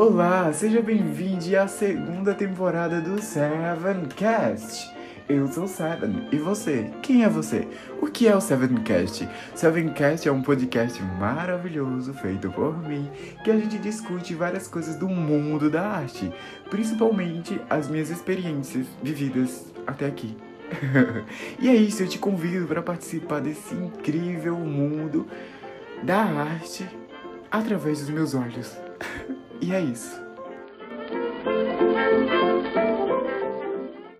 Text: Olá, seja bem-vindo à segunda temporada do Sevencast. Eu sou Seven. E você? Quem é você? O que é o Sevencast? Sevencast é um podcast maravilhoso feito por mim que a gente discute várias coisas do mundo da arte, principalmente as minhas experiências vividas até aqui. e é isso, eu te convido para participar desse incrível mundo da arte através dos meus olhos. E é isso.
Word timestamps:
Olá, 0.00 0.50
seja 0.50 0.80
bem-vindo 0.80 1.54
à 1.58 1.68
segunda 1.68 2.32
temporada 2.32 3.02
do 3.02 3.20
Sevencast. 3.20 4.90
Eu 5.28 5.46
sou 5.46 5.68
Seven. 5.68 6.26
E 6.32 6.38
você? 6.38 6.90
Quem 7.02 7.22
é 7.22 7.28
você? 7.28 7.68
O 8.00 8.06
que 8.06 8.26
é 8.26 8.34
o 8.34 8.40
Sevencast? 8.40 9.28
Sevencast 9.54 10.26
é 10.26 10.32
um 10.32 10.40
podcast 10.40 11.02
maravilhoso 11.02 12.14
feito 12.14 12.50
por 12.50 12.78
mim 12.88 13.10
que 13.44 13.50
a 13.50 13.58
gente 13.58 13.76
discute 13.76 14.34
várias 14.34 14.66
coisas 14.66 14.96
do 14.96 15.06
mundo 15.06 15.68
da 15.68 15.86
arte, 15.86 16.32
principalmente 16.70 17.60
as 17.68 17.86
minhas 17.86 18.08
experiências 18.08 18.86
vividas 19.02 19.70
até 19.86 20.06
aqui. 20.06 20.34
e 21.60 21.68
é 21.68 21.74
isso, 21.74 22.04
eu 22.04 22.08
te 22.08 22.18
convido 22.18 22.66
para 22.66 22.80
participar 22.80 23.42
desse 23.42 23.74
incrível 23.74 24.56
mundo 24.56 25.26
da 26.02 26.22
arte 26.22 26.88
através 27.50 28.00
dos 28.00 28.08
meus 28.08 28.34
olhos. 28.34 28.74
E 29.60 29.72
é 29.72 29.80
isso. 29.80 30.29